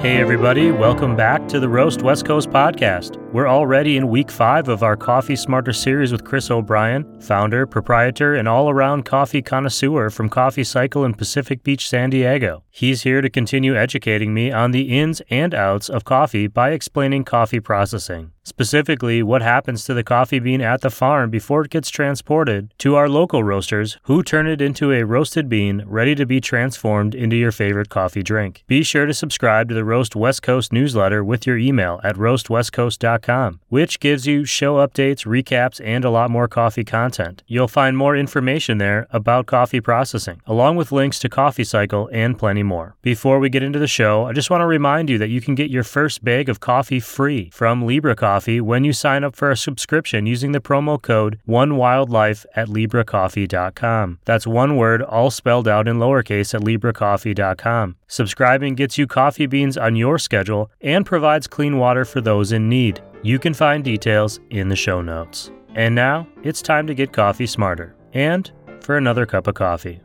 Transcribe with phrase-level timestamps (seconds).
[0.00, 3.18] Hey, everybody, welcome back to the Roast West Coast podcast.
[3.32, 8.34] We're already in week five of our Coffee Smarter series with Chris O'Brien, founder, proprietor,
[8.34, 12.64] and all around coffee connoisseur from Coffee Cycle in Pacific Beach, San Diego.
[12.70, 17.22] He's here to continue educating me on the ins and outs of coffee by explaining
[17.22, 18.32] coffee processing.
[18.42, 22.96] Specifically, what happens to the coffee bean at the farm before it gets transported to
[22.96, 27.36] our local roasters who turn it into a roasted bean ready to be transformed into
[27.36, 28.64] your favorite coffee drink.
[28.66, 33.19] Be sure to subscribe to the Roast West Coast newsletter with your email at roastwestcoast.com,
[33.68, 37.42] which gives you show updates, recaps, and a lot more coffee content.
[37.46, 42.38] You'll find more information there about coffee processing, along with links to Coffee Cycle and
[42.38, 42.96] plenty more.
[43.02, 45.54] Before we get into the show, I just want to remind you that you can
[45.54, 49.50] get your first bag of coffee free from Libra Coffee when you sign up for
[49.50, 54.18] a subscription using the promo code OneWildlife at LibraCoffee.com.
[54.24, 57.96] That's one word, all spelled out in lowercase at LibraCoffee.com.
[58.06, 62.68] Subscribing gets you coffee beans on your schedule and provides clean water for those in
[62.68, 63.00] need.
[63.22, 65.50] You can find details in the show notes.
[65.74, 70.00] And now it's time to get coffee smarter and for another cup of coffee.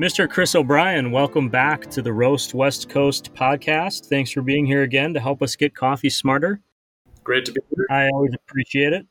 [0.00, 0.30] Mr.
[0.30, 4.06] Chris O'Brien, welcome back to the Roast West Coast podcast.
[4.06, 6.60] Thanks for being here again to help us get coffee smarter.
[7.24, 7.86] Great to be here.
[7.90, 9.04] I always appreciate it.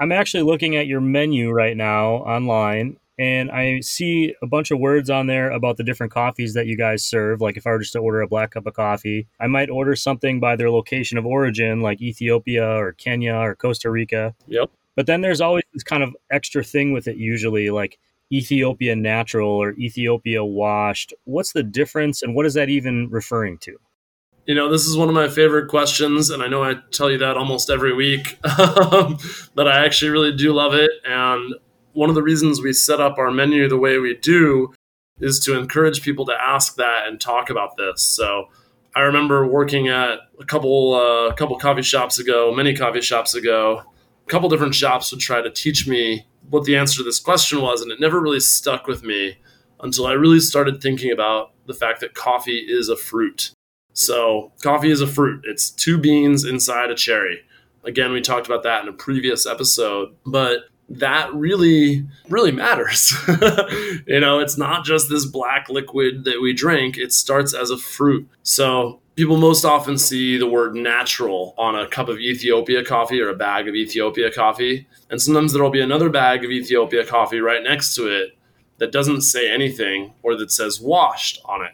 [0.00, 4.78] I'm actually looking at your menu right now online, and I see a bunch of
[4.78, 7.40] words on there about the different coffees that you guys serve.
[7.40, 9.96] Like if I were just to order a black cup of coffee, I might order
[9.96, 14.34] something by their location of origin, like Ethiopia or Kenya or Costa Rica.
[14.46, 14.70] Yep.
[14.94, 17.98] But then there's always this kind of extra thing with it, usually like
[18.32, 21.12] Ethiopia natural or Ethiopia washed.
[21.24, 23.76] What's the difference, and what is that even referring to?
[24.46, 27.18] You know, this is one of my favorite questions, and I know I tell you
[27.18, 29.18] that almost every week, um,
[29.54, 30.90] but I actually really do love it.
[31.04, 31.54] And
[31.98, 34.72] one of the reasons we set up our menu the way we do
[35.18, 38.02] is to encourage people to ask that and talk about this.
[38.02, 38.50] So
[38.94, 43.82] I remember working at a couple uh, couple coffee shops ago, many coffee shops ago.
[44.26, 47.60] A couple different shops would try to teach me what the answer to this question
[47.62, 49.38] was, and it never really stuck with me
[49.80, 53.50] until I really started thinking about the fact that coffee is a fruit.
[53.92, 55.44] So, coffee is a fruit.
[55.44, 57.40] It's two beans inside a cherry.
[57.82, 63.12] Again, we talked about that in a previous episode, but that really, really matters.
[64.06, 67.76] you know, it's not just this black liquid that we drink, it starts as a
[67.76, 68.28] fruit.
[68.42, 73.28] So, people most often see the word natural on a cup of Ethiopia coffee or
[73.28, 74.86] a bag of Ethiopia coffee.
[75.10, 78.38] And sometimes there'll be another bag of Ethiopia coffee right next to it
[78.78, 81.72] that doesn't say anything or that says washed on it.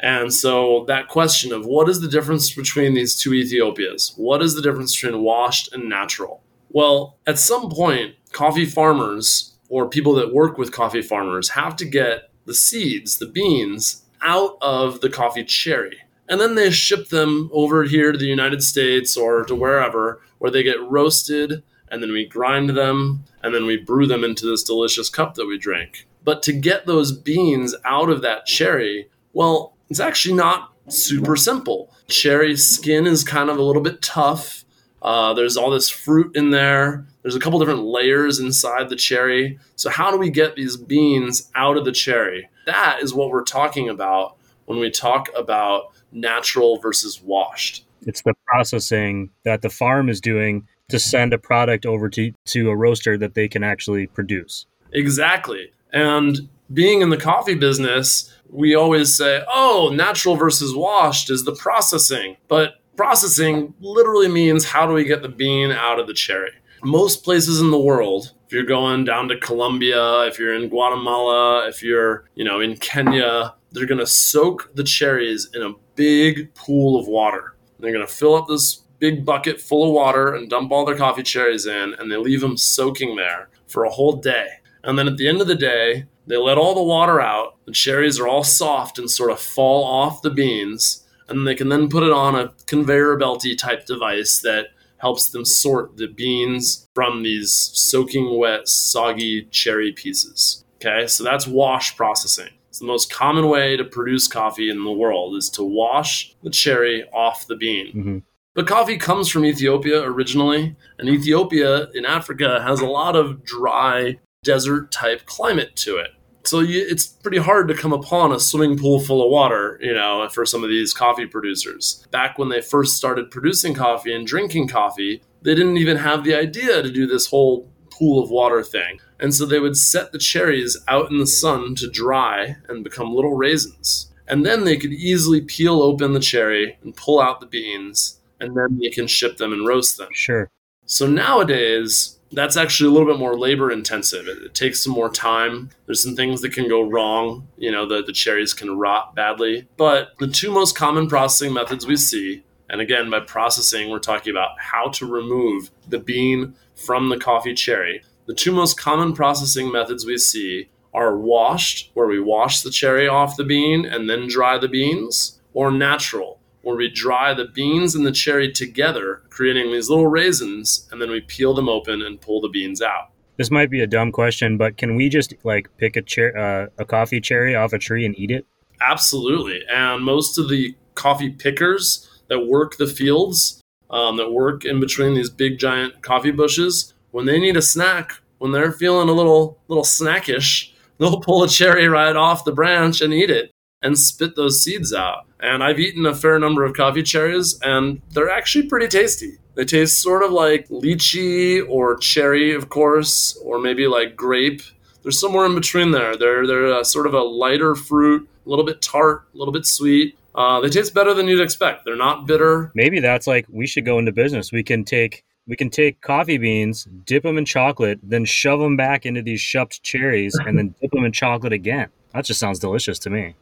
[0.00, 4.14] And so that question of what is the difference between these two Ethiopias?
[4.16, 6.42] What is the difference between washed and natural?
[6.70, 11.84] Well, at some point, coffee farmers or people that work with coffee farmers have to
[11.84, 15.98] get the seeds, the beans, out of the coffee cherry.
[16.28, 20.50] And then they ship them over here to the United States or to wherever, where
[20.50, 24.64] they get roasted, and then we grind them, and then we brew them into this
[24.64, 26.06] delicious cup that we drink.
[26.24, 31.92] But to get those beans out of that cherry, well, it's actually not super simple.
[32.08, 34.64] Cherry skin is kind of a little bit tough.
[35.00, 37.06] Uh, there's all this fruit in there.
[37.26, 39.58] There's a couple different layers inside the cherry.
[39.74, 42.48] So, how do we get these beans out of the cherry?
[42.66, 47.84] That is what we're talking about when we talk about natural versus washed.
[48.02, 52.70] It's the processing that the farm is doing to send a product over to, to
[52.70, 54.64] a roaster that they can actually produce.
[54.92, 55.72] Exactly.
[55.92, 61.56] And being in the coffee business, we always say, oh, natural versus washed is the
[61.56, 62.36] processing.
[62.46, 66.52] But processing literally means how do we get the bean out of the cherry?
[66.82, 71.66] Most places in the world, if you're going down to Colombia, if you're in Guatemala,
[71.68, 76.54] if you're, you know, in Kenya, they're going to soak the cherries in a big
[76.54, 77.56] pool of water.
[77.80, 80.96] They're going to fill up this big bucket full of water and dump all their
[80.96, 84.46] coffee cherries in, and they leave them soaking there for a whole day.
[84.84, 87.56] And then at the end of the day, they let all the water out.
[87.66, 91.68] The cherries are all soft and sort of fall off the beans, and they can
[91.68, 94.68] then put it on a conveyor belty type device that
[94.98, 100.64] helps them sort the beans from these soaking wet, soggy cherry pieces.
[100.76, 102.50] Okay, so that's wash processing.
[102.68, 106.50] It's the most common way to produce coffee in the world is to wash the
[106.50, 107.86] cherry off the bean.
[107.88, 108.18] Mm-hmm.
[108.54, 114.18] But coffee comes from Ethiopia originally, and Ethiopia in Africa has a lot of dry
[114.44, 116.10] desert type climate to it.
[116.46, 119.92] So you, it's pretty hard to come upon a swimming pool full of water, you
[119.92, 122.06] know, for some of these coffee producers.
[122.10, 126.34] Back when they first started producing coffee and drinking coffee, they didn't even have the
[126.34, 129.00] idea to do this whole pool of water thing.
[129.18, 133.14] And so they would set the cherries out in the sun to dry and become
[133.14, 134.12] little raisins.
[134.28, 138.56] And then they could easily peel open the cherry and pull out the beans, and
[138.56, 140.08] then they can ship them and roast them.
[140.12, 140.50] Sure.
[140.84, 144.26] So nowadays, that's actually a little bit more labor intensive.
[144.26, 145.70] It, it, takes some more time.
[145.86, 147.48] There's some things that can go wrong.
[147.56, 149.68] You know, the, the cherries can rot badly.
[149.76, 154.30] But the two most common processing methods we see, and again, by processing, we're talking
[154.30, 158.02] about how to remove the bean from the coffee cherry.
[158.26, 163.06] The two most common processing methods we see are washed, where we wash the cherry
[163.06, 167.94] off the bean and then dry the beans, or natural, where we dry the beans
[167.94, 172.20] and the cherry together, creating these little raisins, and then we peel them open and
[172.20, 173.12] pull the beans out.
[173.36, 176.66] This might be a dumb question, but can we just like pick a cher- uh,
[176.78, 178.46] a coffee cherry off a tree and eat it?
[178.80, 179.62] Absolutely.
[179.72, 185.14] And most of the coffee pickers that work the fields, um, that work in between
[185.14, 189.60] these big giant coffee bushes, when they need a snack, when they're feeling a little
[189.68, 194.36] little snackish, they'll pull a cherry right off the branch and eat it and spit
[194.36, 195.26] those seeds out.
[195.40, 199.38] And I've eaten a fair number of coffee cherries, and they're actually pretty tasty.
[199.54, 204.62] They taste sort of like lychee or cherry, of course, or maybe like grape.
[205.02, 206.16] They're somewhere in between there.
[206.16, 209.64] They're they're a, sort of a lighter fruit, a little bit tart, a little bit
[209.64, 210.18] sweet.
[210.34, 211.86] Uh, they taste better than you'd expect.
[211.86, 212.70] They're not bitter.
[212.74, 214.52] Maybe that's like we should go into business.
[214.52, 218.76] We can take we can take coffee beans, dip them in chocolate, then shove them
[218.76, 221.88] back into these shupped cherries, and then dip them in chocolate again.
[222.12, 223.36] That just sounds delicious to me.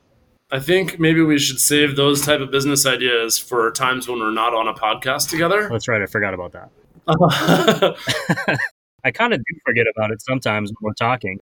[0.54, 4.30] I think maybe we should save those type of business ideas for times when we're
[4.30, 5.68] not on a podcast together.
[5.68, 6.00] That's right.
[6.00, 6.70] I forgot about that.
[9.04, 11.40] I kind of do forget about it sometimes when we're talking.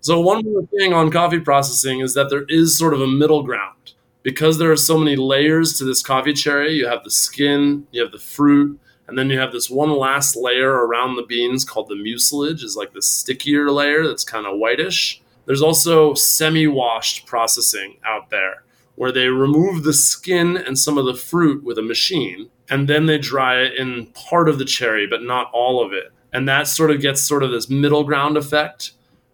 [0.00, 3.42] So one more thing on coffee processing is that there is sort of a middle
[3.42, 3.94] ground.
[4.22, 8.02] Because there are so many layers to this coffee cherry, you have the skin, you
[8.02, 11.88] have the fruit, and then you have this one last layer around the beans called
[11.88, 15.22] the mucilage, is like the stickier layer that's kind of whitish.
[15.46, 18.64] There's also semi washed processing out there
[18.96, 23.06] where they remove the skin and some of the fruit with a machine and then
[23.06, 26.12] they dry it in part of the cherry, but not all of it.
[26.32, 28.92] And that sort of gets sort of this middle ground effect.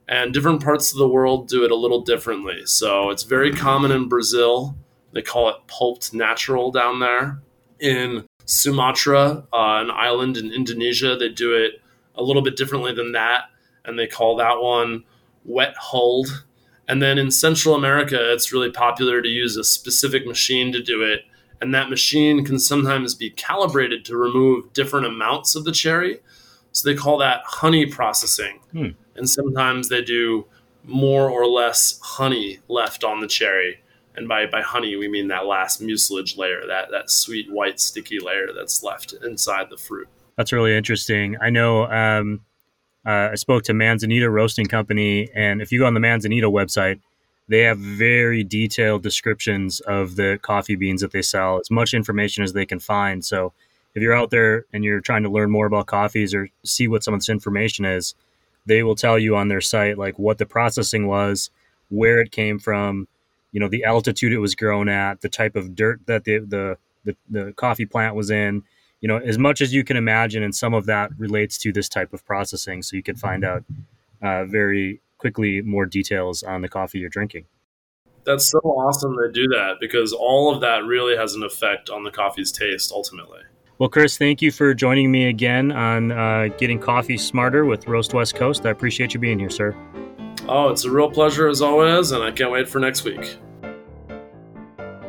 [0.09, 2.63] And different parts of the world do it a little differently.
[2.67, 4.77] So it's very common in Brazil.
[5.13, 7.41] They call it pulped natural down there.
[7.79, 11.81] In Sumatra, uh, an island in Indonesia, they do it
[12.17, 13.45] a little bit differently than that.
[13.85, 15.05] And they call that one
[15.45, 16.45] wet hulled.
[16.89, 21.03] And then in Central America, it's really popular to use a specific machine to do
[21.03, 21.25] it.
[21.61, 26.21] And that machine can sometimes be calibrated to remove different amounts of the cherry.
[26.73, 28.61] So they call that honey processing.
[28.73, 28.89] Hmm.
[29.15, 30.47] And sometimes they do
[30.85, 33.83] more or less honey left on the cherry.
[34.17, 38.19] And by, by honey, we mean that last mucilage layer, that, that sweet, white, sticky
[38.19, 40.09] layer that's left inside the fruit.
[40.37, 41.37] That's really interesting.
[41.41, 42.41] I know um,
[43.07, 47.01] uh, I spoke to Manzanita Roasting Company, and if you go on the Manzanita website,
[47.49, 52.45] they have very detailed descriptions of the coffee beans that they sell, as much information
[52.45, 53.25] as they can find.
[53.25, 53.53] So,
[53.95, 57.03] if you're out there and you're trying to learn more about coffees or see what
[57.03, 58.15] some of this information is,
[58.67, 61.51] they will tell you on their site like what the processing was,
[61.89, 63.09] where it came from,
[63.51, 66.79] you know, the altitude it was grown at, the type of dirt that the the
[67.05, 68.63] the, the coffee plant was in,
[69.01, 71.89] you know, as much as you can imagine, and some of that relates to this
[71.89, 72.83] type of processing.
[72.83, 73.65] So you can find out
[74.23, 77.47] uh, very quickly more details on the coffee you're drinking.
[78.25, 82.05] That's so awesome they do that because all of that really has an effect on
[82.05, 83.41] the coffee's taste ultimately.
[83.79, 88.13] Well, Chris, thank you for joining me again on uh, Getting Coffee Smarter with Roast
[88.13, 88.67] West Coast.
[88.67, 89.75] I appreciate you being here, sir.
[90.47, 93.39] Oh, it's a real pleasure as always, and I can't wait for next week.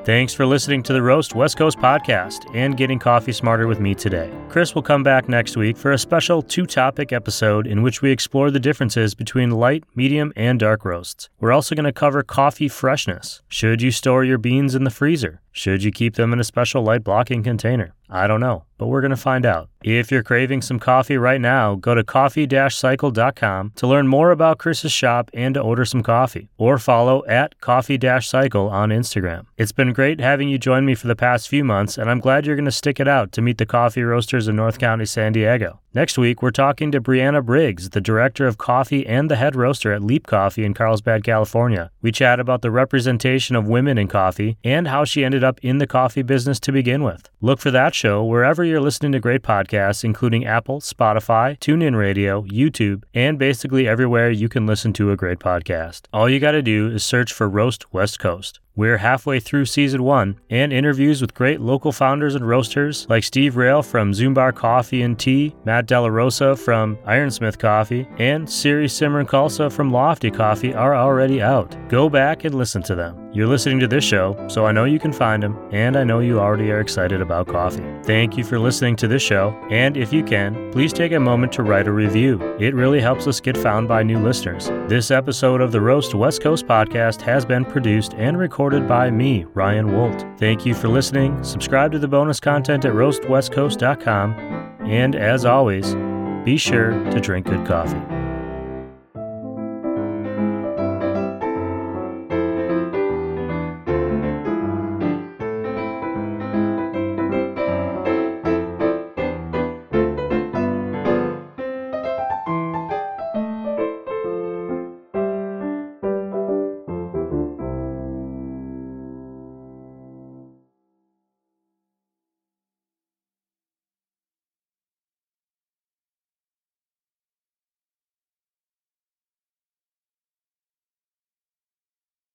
[0.04, 3.94] Thanks for listening to the Roast West Coast podcast and getting coffee smarter with me
[3.94, 4.34] today.
[4.50, 8.10] Chris will come back next week for a special two topic episode in which we
[8.10, 11.30] explore the differences between light, medium, and dark roasts.
[11.40, 13.44] We're also going to cover coffee freshness.
[13.48, 15.40] Should you store your beans in the freezer?
[15.52, 17.94] Should you keep them in a special light blocking container?
[18.12, 19.70] I don't know, but we're going to find out.
[19.84, 24.60] If you're craving some coffee right now, go to coffee cycle.com to learn more about
[24.60, 29.46] Chris's shop and to order some coffee, or follow at coffee cycle on Instagram.
[29.58, 32.46] It's been great having you join me for the past few months, and I'm glad
[32.46, 35.32] you're going to stick it out to meet the coffee roasters in North County, San
[35.32, 35.80] Diego.
[35.94, 39.92] Next week, we're talking to Brianna Briggs, the director of coffee and the head roaster
[39.92, 41.92] at Leap Coffee in Carlsbad, California.
[42.02, 45.80] We chat about the representation of women in coffee and how she ended up in
[45.80, 47.30] the coffee business to begin with.
[47.42, 52.42] Look for that show wherever you're listening to great podcasts, including Apple, Spotify, TuneIn Radio,
[52.44, 56.06] YouTube, and basically everywhere you can listen to a great podcast.
[56.12, 58.60] All you got to do is search for Roast West Coast.
[58.76, 63.56] We're halfway through season one, and interviews with great local founders and roasters like Steve
[63.56, 69.28] Rail from Zumbar Coffee and Tea, Matt Della Rosa from Ironsmith Coffee, and Siri Simran
[69.28, 71.76] Khalsa from Lofty Coffee are already out.
[71.90, 73.21] Go back and listen to them.
[73.34, 76.20] You're listening to this show, so I know you can find them, and I know
[76.20, 77.86] you already are excited about coffee.
[78.04, 81.54] Thank you for listening to this show, and if you can, please take a moment
[81.54, 82.42] to write a review.
[82.60, 84.68] It really helps us get found by new listeners.
[84.90, 89.46] This episode of the Roast West Coast podcast has been produced and recorded by me,
[89.54, 90.38] Ryan Woldt.
[90.38, 91.42] Thank you for listening.
[91.42, 94.34] Subscribe to the bonus content at roastwestcoast.com,
[94.82, 95.96] and as always,
[96.44, 98.21] be sure to drink good coffee.